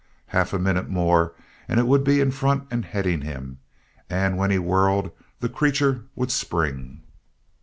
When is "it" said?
1.79-1.85